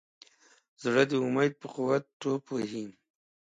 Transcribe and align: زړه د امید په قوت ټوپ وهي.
زړه 0.83 1.03
د 1.11 1.11
امید 1.25 1.53
په 1.61 1.67
قوت 1.75 2.03
ټوپ 2.19 2.43
وهي. 2.51 2.85